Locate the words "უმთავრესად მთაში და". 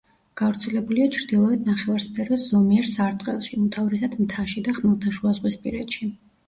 3.63-4.79